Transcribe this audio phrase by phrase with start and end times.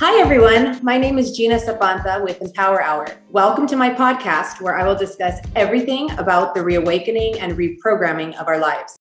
[0.00, 0.84] Hi, everyone.
[0.84, 3.06] My name is Gina Zapanta with Empower Hour.
[3.30, 8.48] Welcome to my podcast where I will discuss everything about the reawakening and reprogramming of
[8.48, 8.98] our lives.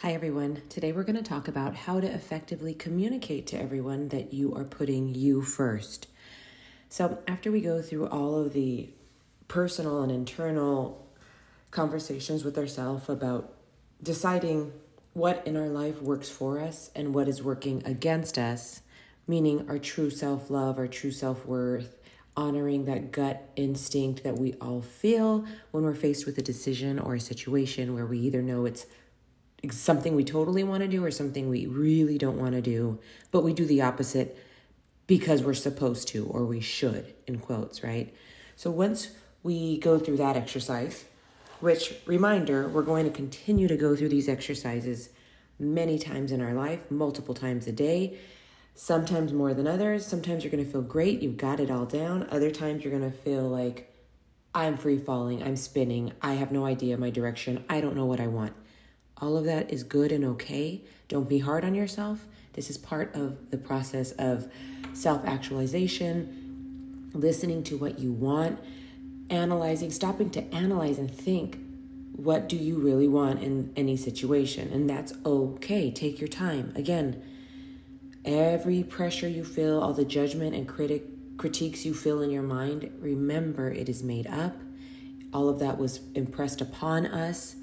[0.00, 0.62] Hi, everyone.
[0.68, 4.64] Today we're going to talk about how to effectively communicate to everyone that you are
[4.64, 6.08] putting you first.
[6.88, 8.88] So, after we go through all of the
[9.46, 11.06] personal and internal
[11.70, 13.52] conversations with ourselves about
[14.02, 14.72] deciding
[15.12, 18.82] what in our life works for us and what is working against us,
[19.30, 21.96] meaning our true self love, our true self worth,
[22.36, 27.14] honoring that gut instinct that we all feel when we're faced with a decision or
[27.14, 28.86] a situation where we either know it's
[29.70, 32.98] something we totally want to do or something we really don't want to do,
[33.30, 34.36] but we do the opposite
[35.06, 38.14] because we're supposed to or we should, in quotes, right?
[38.56, 39.10] So once
[39.42, 41.04] we go through that exercise,
[41.60, 45.10] which, reminder, we're going to continue to go through these exercises
[45.58, 48.18] many times in our life, multiple times a day,
[48.80, 50.06] sometimes more than others.
[50.06, 52.26] Sometimes you're going to feel great, you've got it all down.
[52.30, 53.94] Other times you're going to feel like,
[54.54, 58.20] I'm free falling, I'm spinning, I have no idea my direction, I don't know what
[58.20, 58.54] I want.
[59.18, 60.80] All of that is good and okay.
[61.08, 62.24] Don't be hard on yourself.
[62.54, 64.50] This is part of the process of
[64.94, 68.58] self actualization, listening to what you want
[69.28, 71.58] analyzing, stopping to analyze and think
[72.16, 74.70] what do you really want in any situation?
[74.72, 75.90] And that's okay.
[75.90, 76.72] Take your time.
[76.74, 77.22] Again,
[78.24, 81.04] every pressure you feel, all the judgment and critic
[81.36, 84.54] critiques you feel in your mind, remember it is made up.
[85.32, 87.56] All of that was impressed upon us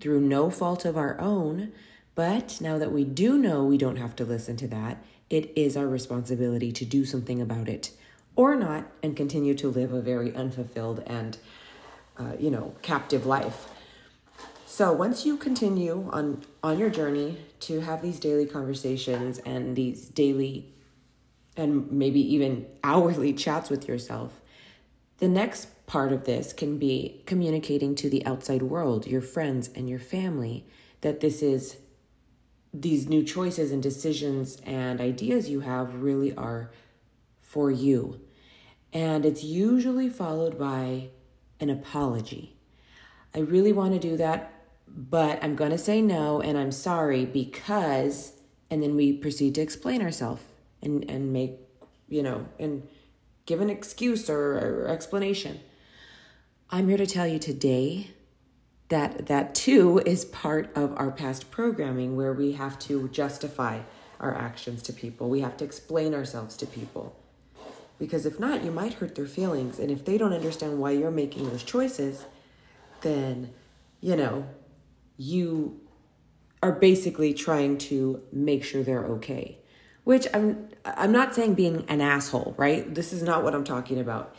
[0.00, 1.72] through no fault of our own.
[2.14, 5.76] But now that we do know we don't have to listen to that, it is
[5.76, 7.90] our responsibility to do something about it
[8.36, 11.38] or not and continue to live a very unfulfilled and
[12.18, 13.68] uh, you know captive life
[14.74, 20.08] so once you continue on on your journey to have these daily conversations and these
[20.08, 20.74] daily
[21.56, 24.40] and maybe even hourly chats with yourself
[25.18, 29.88] the next part of this can be communicating to the outside world your friends and
[29.88, 30.66] your family
[31.02, 31.76] that this is
[32.72, 36.72] these new choices and decisions and ideas you have really are
[37.40, 38.20] for you
[38.92, 41.10] and it's usually followed by
[41.60, 42.56] an apology.
[43.34, 47.24] I really want to do that, but I'm going to say no and I'm sorry
[47.24, 48.32] because,
[48.70, 50.42] and then we proceed to explain ourselves
[50.82, 51.52] and, and make,
[52.08, 52.86] you know, and
[53.46, 55.60] give an excuse or, or explanation.
[56.70, 58.10] I'm here to tell you today
[58.88, 63.80] that that too is part of our past programming where we have to justify
[64.20, 65.28] our actions to people.
[65.28, 67.16] We have to explain ourselves to people.
[67.98, 69.78] Because if not, you might hurt their feelings.
[69.78, 72.24] And if they don't understand why you're making those choices,
[73.02, 73.52] then,
[74.00, 74.46] you know,
[75.16, 75.80] you
[76.62, 79.58] are basically trying to make sure they're okay.
[80.04, 82.94] Which I'm I'm not saying being an asshole, right?
[82.94, 84.34] This is not what I'm talking about.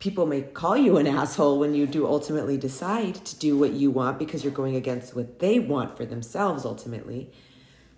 [0.00, 3.90] People may call you an asshole when you do ultimately decide to do what you
[3.90, 7.30] want because you're going against what they want for themselves ultimately.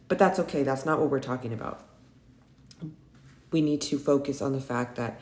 [0.09, 0.63] But that's okay.
[0.63, 1.87] That's not what we're talking about
[3.51, 5.21] we need to focus on the fact that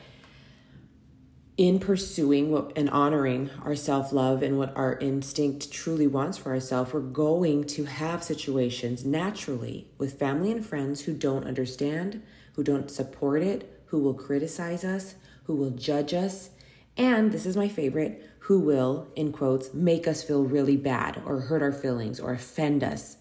[1.59, 6.53] in pursuing what, and honoring our self love and what our instinct truly wants for
[6.53, 12.63] ourselves, we're going to have situations naturally with family and friends who don't understand, who
[12.63, 16.51] don't support it, who will criticize us, who will judge us,
[16.95, 21.41] and this is my favorite, who will, in quotes, make us feel really bad or
[21.41, 23.17] hurt our feelings or offend us.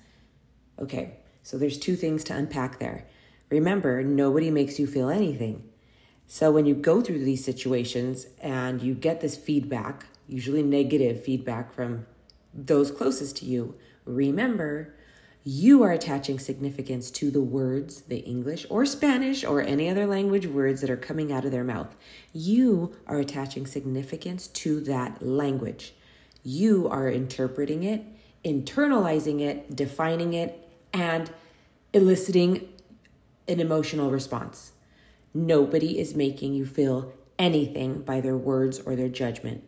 [0.78, 3.04] Okay, so there's two things to unpack there.
[3.50, 5.69] Remember, nobody makes you feel anything.
[6.31, 11.72] So when you go through these situations and you get this feedback, usually negative feedback
[11.72, 12.05] from
[12.53, 13.75] those closest to you,
[14.05, 14.94] remember
[15.43, 20.47] you are attaching significance to the words, the English or Spanish or any other language
[20.47, 21.97] words that are coming out of their mouth.
[22.34, 25.95] You are attaching significance to that language.
[26.43, 28.05] You are interpreting it,
[28.45, 31.31] internalizing it, defining it, and
[31.95, 32.69] eliciting
[33.48, 34.72] an emotional response.
[35.38, 39.62] Nobody is making you feel anything by their words or their judgment.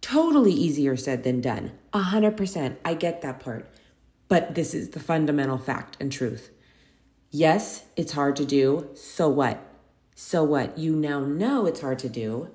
[0.00, 1.72] Totally easier said than done.
[1.92, 2.78] A hundred percent.
[2.84, 3.68] I get that part.
[4.28, 6.50] But this is the fundamental fact and truth.
[7.32, 8.90] Yes, it's hard to do.
[8.94, 9.60] So what?
[10.14, 10.78] So what?
[10.78, 12.50] You now know it's hard to do,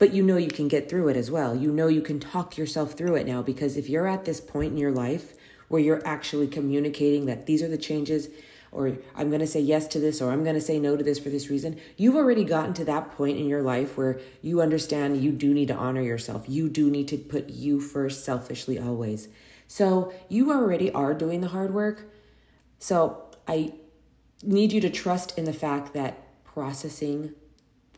[0.00, 1.54] but you know you can get through it as well.
[1.54, 4.72] You know you can talk yourself through it now because if you're at this point
[4.72, 5.34] in your life
[5.68, 8.28] where you're actually communicating that these are the changes
[8.72, 11.04] or I'm going to say yes to this or I'm going to say no to
[11.04, 11.80] this for this reason.
[11.96, 15.68] You've already gotten to that point in your life where you understand you do need
[15.68, 16.44] to honor yourself.
[16.48, 19.28] You do need to put you first selfishly always.
[19.68, 22.10] So you already are doing the hard work.
[22.78, 23.72] So I
[24.42, 27.34] need you to trust in the fact that processing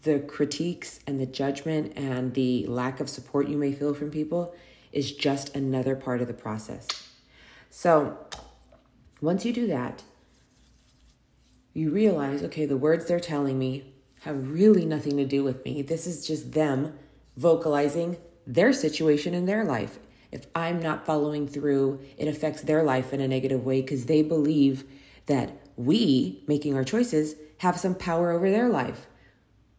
[0.02, 4.54] the critiques and the judgment and the lack of support you may feel from people
[4.92, 6.86] is just another part of the process.
[7.70, 8.16] So,
[9.20, 10.02] once you do that,
[11.72, 15.82] you realize okay, the words they're telling me have really nothing to do with me.
[15.82, 16.98] This is just them
[17.36, 18.16] vocalizing
[18.46, 19.98] their situation in their life.
[20.32, 24.22] If I'm not following through, it affects their life in a negative way because they
[24.22, 24.84] believe
[25.26, 29.06] that we, making our choices, have some power over their life,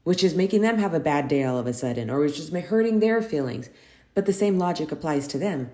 [0.03, 2.49] which is making them have a bad day all of a sudden, or which is
[2.49, 3.69] hurting their feelings.
[4.13, 5.71] But the same logic applies to them.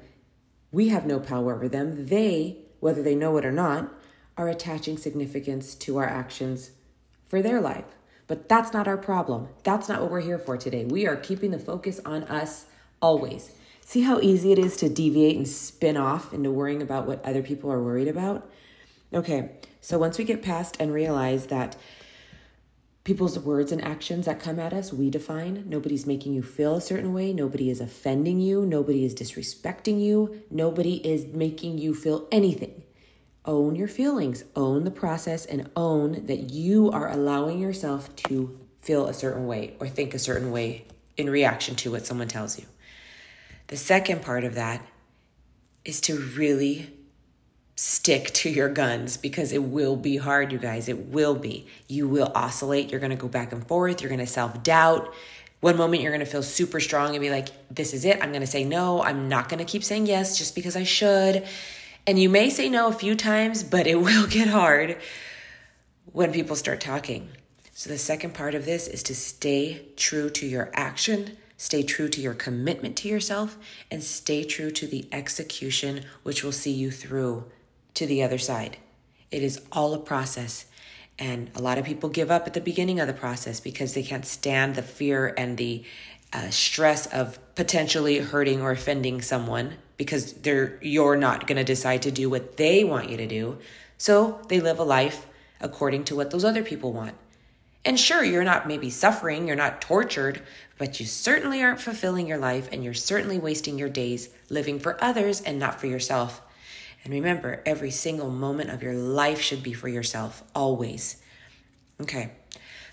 [0.71, 2.07] We have no power over them.
[2.07, 3.93] They, whether they know it or not,
[4.37, 6.71] are attaching significance to our actions
[7.27, 7.85] for their life.
[8.27, 9.49] But that's not our problem.
[9.63, 10.85] That's not what we're here for today.
[10.85, 12.65] We are keeping the focus on us
[13.01, 13.51] always.
[13.81, 17.43] See how easy it is to deviate and spin off into worrying about what other
[17.43, 18.49] people are worried about?
[19.13, 21.75] Okay, so once we get past and realize that
[23.03, 25.63] people's words and actions that come at us, we define.
[25.67, 27.31] Nobody's making you feel a certain way.
[27.31, 28.65] Nobody is offending you.
[28.65, 30.41] Nobody is disrespecting you.
[30.49, 32.81] Nobody is making you feel anything.
[33.45, 39.07] Own your feelings, own the process, and own that you are allowing yourself to feel
[39.07, 40.85] a certain way or think a certain way
[41.17, 42.65] in reaction to what someone tells you.
[43.67, 44.85] The second part of that
[45.83, 46.91] is to really
[47.75, 50.87] stick to your guns because it will be hard, you guys.
[50.87, 51.67] It will be.
[51.87, 52.89] You will oscillate.
[52.89, 54.01] You're going to go back and forth.
[54.01, 55.13] You're going to self doubt.
[55.61, 58.21] One moment you're going to feel super strong and be like, this is it.
[58.21, 59.01] I'm going to say no.
[59.01, 61.45] I'm not going to keep saying yes just because I should.
[62.07, 64.97] And you may say no a few times, but it will get hard
[66.11, 67.29] when people start talking.
[67.73, 72.07] So, the second part of this is to stay true to your action, stay true
[72.07, 73.57] to your commitment to yourself,
[73.91, 77.45] and stay true to the execution, which will see you through
[77.95, 78.77] to the other side.
[79.29, 80.65] It is all a process.
[81.17, 84.03] And a lot of people give up at the beginning of the process because they
[84.03, 85.83] can't stand the fear and the
[86.31, 92.01] uh, stress of potentially hurting or offending someone because they're you're not going to decide
[92.03, 93.57] to do what they want you to do.
[93.97, 95.27] So they live a life
[95.61, 97.15] according to what those other people want.
[97.85, 100.41] And sure, you're not maybe suffering, you're not tortured,
[100.77, 105.01] but you certainly aren't fulfilling your life and you're certainly wasting your days living for
[105.03, 106.41] others and not for yourself.
[107.03, 111.21] And remember, every single moment of your life should be for yourself, always.
[112.01, 112.31] Okay,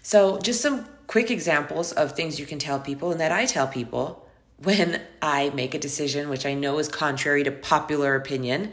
[0.02, 3.66] so just some quick examples of things you can tell people and that I tell
[3.66, 4.21] people
[4.64, 8.72] when I make a decision, which I know is contrary to popular opinion.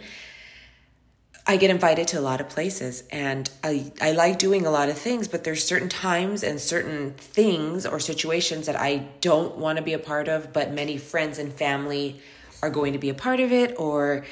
[1.48, 4.90] I get invited to a lot of places and I, I like doing a lot
[4.90, 9.78] of things, but there's certain times and certain things or situations that I don't want
[9.78, 12.22] to be a part of, but many friends and family
[12.62, 14.26] are going to be a part of it, or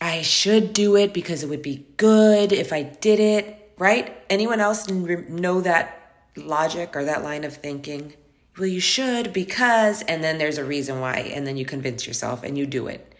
[0.00, 4.16] I should do it because it would be good if I did it, right?
[4.30, 8.14] Anyone else know that logic or that line of thinking?
[8.58, 12.42] Well, you should because, and then there's a reason why, and then you convince yourself
[12.42, 13.14] and you do it.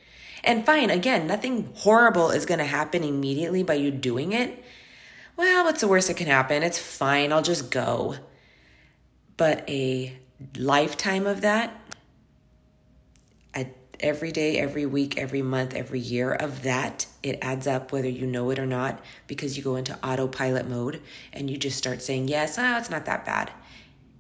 [0.45, 4.63] And fine, again, nothing horrible is going to happen immediately by you doing it.
[5.37, 6.63] Well, what's the worst that can happen?
[6.63, 8.17] It's fine, I'll just go.
[9.37, 10.19] But a
[10.57, 11.83] lifetime of that,
[14.03, 18.27] every day, every week, every month, every year of that, it adds up whether you
[18.27, 21.01] know it or not because you go into autopilot mode
[21.33, 23.53] and you just start saying, yes, oh, it's not that bad.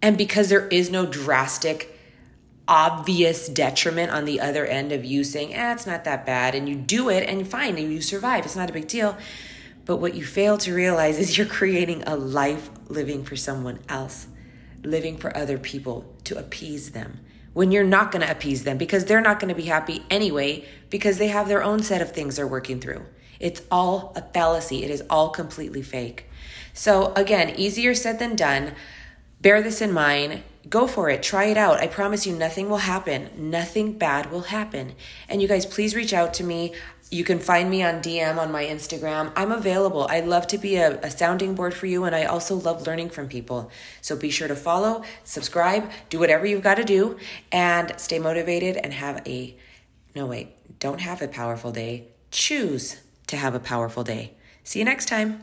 [0.02, 1.98] And because there is no drastic,
[2.68, 6.68] obvious detriment on the other end of you saying, eh, it's not that bad, and
[6.68, 9.16] you do it and fine, and you survive, it's not a big deal.
[9.84, 14.26] But what you fail to realize is you're creating a life living for someone else,
[14.82, 17.20] living for other people to appease them
[17.52, 20.64] when you're not going to appease them because they're not going to be happy anyway
[20.90, 23.04] because they have their own set of things they're working through.
[23.38, 24.84] It's all a fallacy.
[24.84, 26.26] It is all completely fake.
[26.72, 28.72] So, again, easier said than done.
[29.42, 30.44] Bear this in mind.
[30.68, 31.20] Go for it.
[31.20, 31.80] Try it out.
[31.80, 33.28] I promise you, nothing will happen.
[33.36, 34.94] Nothing bad will happen.
[35.28, 36.74] And you guys, please reach out to me.
[37.10, 39.32] You can find me on DM on my Instagram.
[39.34, 40.06] I'm available.
[40.08, 43.10] I love to be a, a, sounding board for you, and I also love learning
[43.10, 43.70] from people.
[44.00, 47.18] So be sure to follow, subscribe, do whatever you've got to do,
[47.50, 49.56] and stay motivated and have a
[50.14, 52.08] no, wait, don't have a powerful day.
[52.30, 54.34] Choose to have a powerful day.
[54.62, 55.40] See you next time.